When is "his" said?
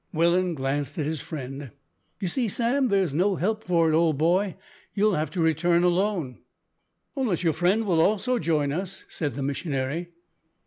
1.05-1.21